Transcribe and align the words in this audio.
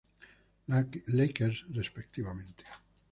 Lakers 1.17 1.63
respectivamente. 1.69 2.63